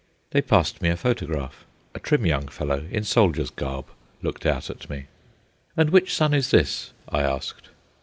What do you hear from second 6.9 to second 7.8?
I asked.